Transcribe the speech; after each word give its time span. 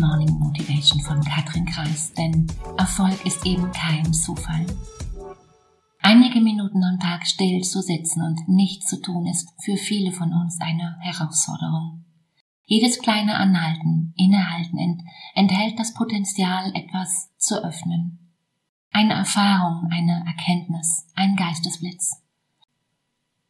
Meditation 0.00 1.00
von 1.00 1.22
Katrin 1.24 1.66
Kreis, 1.66 2.12
denn 2.14 2.46
Erfolg 2.76 3.24
ist 3.26 3.44
eben 3.44 3.70
kein 3.72 4.12
Zufall. 4.12 4.66
Einige 6.00 6.40
Minuten 6.40 6.82
am 6.84 7.00
Tag 7.00 7.26
still 7.26 7.62
zu 7.62 7.80
sitzen 7.80 8.22
und 8.22 8.48
nichts 8.48 8.86
zu 8.86 9.00
tun 9.00 9.26
ist 9.26 9.48
für 9.60 9.76
viele 9.76 10.12
von 10.12 10.32
uns 10.32 10.60
eine 10.60 10.96
Herausforderung. 11.00 12.04
Jedes 12.64 13.00
kleine 13.00 13.36
Anhalten, 13.36 14.14
Innehalten 14.16 14.78
ent 14.78 15.02
enthält 15.34 15.78
das 15.78 15.94
Potenzial, 15.94 16.70
etwas 16.74 17.30
zu 17.36 17.62
öffnen. 17.64 18.32
Eine 18.90 19.14
Erfahrung, 19.14 19.88
eine 19.90 20.24
Erkenntnis, 20.26 21.06
ein 21.14 21.34
Geistesblitz. 21.34 22.22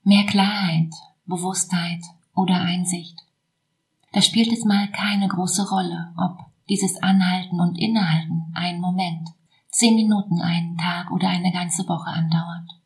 Mehr 0.03 0.25
Klarheit, 0.25 0.95
Bewusstheit 1.27 2.03
oder 2.35 2.61
Einsicht. 2.61 3.28
Da 4.13 4.23
spielt 4.23 4.53
es 4.53 4.65
mal 4.65 4.91
keine 4.91 5.29
große 5.29 5.69
Rolle, 5.69 6.15
ob 6.17 6.39
dieses 6.69 7.03
Anhalten 7.03 7.61
und 7.61 7.79
Innehalten 7.79 8.53
einen 8.55 8.81
Moment, 8.81 9.29
zehn 9.71 9.95
Minuten, 9.95 10.41
einen 10.41 10.77
Tag 10.77 11.11
oder 11.11 11.29
eine 11.29 11.53
ganze 11.53 11.87
Woche 11.89 12.11
andauert. 12.11 12.79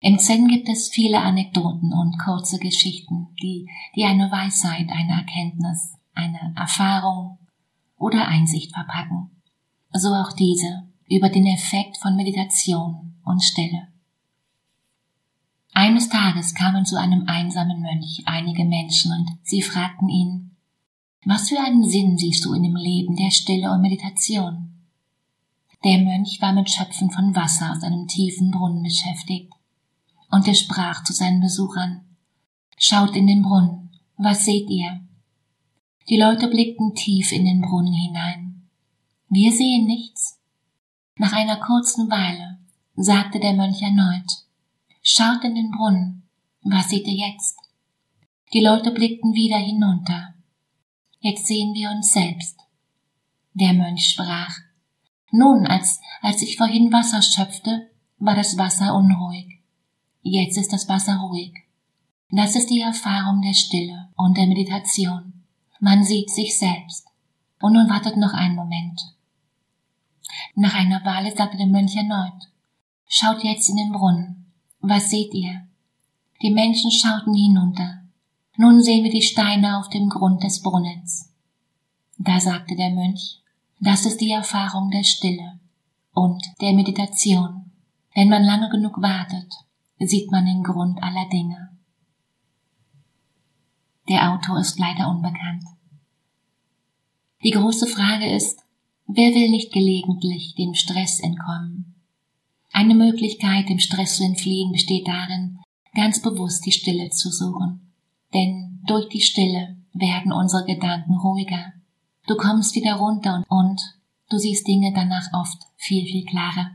Im 0.00 0.18
Zen 0.18 0.48
gibt 0.48 0.68
es 0.68 0.88
viele 0.88 1.20
Anekdoten 1.20 1.92
und 1.92 2.18
kurze 2.18 2.58
Geschichten, 2.58 3.28
die, 3.42 3.68
die 3.94 4.04
eine 4.04 4.30
Weisheit, 4.30 4.88
eine 4.90 5.12
Erkenntnis, 5.12 5.94
eine 6.14 6.54
Erfahrung 6.56 7.38
oder 7.98 8.26
Einsicht 8.26 8.72
verpacken. 8.72 9.30
So 9.92 10.08
auch 10.14 10.32
diese 10.32 10.88
über 11.06 11.28
den 11.28 11.46
Effekt 11.46 11.98
von 11.98 12.16
Meditation 12.16 13.16
und 13.24 13.42
Stille. 13.42 13.89
Eines 15.72 16.08
Tages 16.08 16.54
kamen 16.54 16.84
zu 16.84 16.96
einem 16.96 17.24
einsamen 17.26 17.80
Mönch 17.80 18.22
einige 18.26 18.64
Menschen 18.64 19.12
und 19.12 19.38
sie 19.42 19.62
fragten 19.62 20.08
ihn, 20.08 20.56
was 21.24 21.48
für 21.48 21.60
einen 21.60 21.88
Sinn 21.88 22.18
siehst 22.18 22.44
du 22.44 22.54
in 22.54 22.62
dem 22.62 22.76
Leben 22.76 23.14
der 23.16 23.30
Stille 23.30 23.70
und 23.70 23.82
Meditation? 23.82 24.70
Der 25.84 25.98
Mönch 25.98 26.40
war 26.40 26.52
mit 26.52 26.70
Schöpfen 26.70 27.10
von 27.10 27.34
Wasser 27.34 27.72
aus 27.72 27.82
einem 27.82 28.06
tiefen 28.06 28.50
Brunnen 28.50 28.82
beschäftigt, 28.82 29.52
und 30.30 30.46
er 30.46 30.54
sprach 30.54 31.04
zu 31.04 31.12
seinen 31.12 31.40
Besuchern, 31.40 32.02
Schaut 32.78 33.14
in 33.16 33.26
den 33.26 33.42
Brunnen, 33.42 33.90
was 34.16 34.44
seht 34.44 34.68
ihr? 34.70 35.00
Die 36.08 36.18
Leute 36.18 36.48
blickten 36.48 36.94
tief 36.94 37.32
in 37.32 37.44
den 37.44 37.60
Brunnen 37.60 37.92
hinein. 37.92 38.68
Wir 39.28 39.52
sehen 39.52 39.86
nichts. 39.86 40.38
Nach 41.16 41.32
einer 41.32 41.56
kurzen 41.56 42.10
Weile 42.10 42.58
sagte 42.96 43.38
der 43.38 43.52
Mönch 43.52 43.82
erneut, 43.82 44.44
Schaut 45.12 45.42
in 45.42 45.56
den 45.56 45.72
Brunnen, 45.72 46.22
was 46.62 46.88
seht 46.88 47.04
ihr 47.08 47.28
jetzt? 47.28 47.58
Die 48.52 48.60
Leute 48.60 48.92
blickten 48.92 49.34
wieder 49.34 49.58
hinunter. 49.58 50.34
Jetzt 51.18 51.48
sehen 51.48 51.74
wir 51.74 51.90
uns 51.90 52.12
selbst. 52.12 52.60
Der 53.52 53.72
Mönch 53.72 54.10
sprach, 54.10 54.56
nun, 55.32 55.66
als, 55.66 56.00
als 56.22 56.42
ich 56.42 56.56
vorhin 56.56 56.92
Wasser 56.92 57.22
schöpfte, 57.22 57.90
war 58.18 58.36
das 58.36 58.56
Wasser 58.56 58.94
unruhig. 58.94 59.58
Jetzt 60.22 60.56
ist 60.56 60.72
das 60.72 60.88
Wasser 60.88 61.16
ruhig. 61.16 61.54
Das 62.30 62.54
ist 62.54 62.70
die 62.70 62.80
Erfahrung 62.80 63.42
der 63.42 63.54
Stille 63.54 64.10
und 64.16 64.38
der 64.38 64.46
Meditation. 64.46 65.42
Man 65.80 66.04
sieht 66.04 66.30
sich 66.30 66.56
selbst. 66.56 67.08
Und 67.60 67.72
nun 67.72 67.90
wartet 67.90 68.16
noch 68.16 68.32
ein 68.32 68.54
Moment. 68.54 69.00
Nach 70.54 70.76
einer 70.76 71.04
Weile 71.04 71.34
sagte 71.34 71.56
der 71.56 71.66
Mönch 71.66 71.96
erneut, 71.96 72.48
Schaut 73.08 73.42
jetzt 73.42 73.68
in 73.68 73.74
den 73.74 73.90
Brunnen. 73.90 74.40
Was 74.80 75.10
seht 75.10 75.34
ihr? 75.34 75.66
Die 76.42 76.50
Menschen 76.50 76.90
schauten 76.90 77.34
hinunter. 77.34 78.02
Nun 78.56 78.82
sehen 78.82 79.04
wir 79.04 79.10
die 79.10 79.22
Steine 79.22 79.78
auf 79.78 79.90
dem 79.90 80.08
Grund 80.08 80.42
des 80.42 80.62
Brunnens. 80.62 81.32
Da 82.16 82.40
sagte 82.40 82.76
der 82.76 82.90
Mönch, 82.90 83.40
das 83.78 84.06
ist 84.06 84.20
die 84.20 84.30
Erfahrung 84.30 84.90
der 84.90 85.04
Stille 85.04 85.58
und 86.12 86.42
der 86.60 86.72
Meditation. 86.72 87.70
Wenn 88.14 88.28
man 88.28 88.42
lange 88.42 88.70
genug 88.70 89.00
wartet, 89.02 89.54
sieht 89.98 90.30
man 90.30 90.46
den 90.46 90.62
Grund 90.62 91.02
aller 91.02 91.28
Dinge. 91.28 91.70
Der 94.08 94.32
Autor 94.32 94.58
ist 94.60 94.78
leider 94.78 95.08
unbekannt. 95.08 95.64
Die 97.44 97.50
große 97.50 97.86
Frage 97.86 98.34
ist, 98.34 98.62
wer 99.06 99.34
will 99.34 99.50
nicht 99.50 99.72
gelegentlich 99.72 100.54
dem 100.54 100.74
Stress 100.74 101.20
entkommen? 101.20 101.99
Eine 102.72 102.94
Möglichkeit, 102.94 103.68
dem 103.68 103.78
Stress 103.78 104.16
zu 104.16 104.24
entfliehen, 104.24 104.72
besteht 104.72 105.06
darin, 105.06 105.58
ganz 105.94 106.22
bewusst 106.22 106.64
die 106.66 106.72
Stille 106.72 107.10
zu 107.10 107.30
suchen. 107.30 107.92
Denn 108.32 108.80
durch 108.86 109.08
die 109.08 109.20
Stille 109.20 109.76
werden 109.92 110.32
unsere 110.32 110.64
Gedanken 110.64 111.16
ruhiger. 111.16 111.72
Du 112.26 112.36
kommst 112.36 112.74
wieder 112.74 112.94
runter 112.94 113.36
und, 113.36 113.44
und 113.48 113.80
du 114.28 114.38
siehst 114.38 114.68
Dinge 114.68 114.92
danach 114.94 115.32
oft 115.32 115.58
viel, 115.76 116.06
viel 116.06 116.24
klarer. 116.24 116.70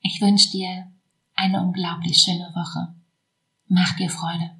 Ich 0.00 0.20
wünsche 0.20 0.50
dir 0.50 0.90
eine 1.34 1.62
unglaublich 1.62 2.18
schöne 2.18 2.50
Woche. 2.54 2.94
Mach 3.68 3.96
dir 3.96 4.08
Freude. 4.08 4.50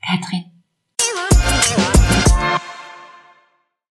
Katrin. 0.00 0.44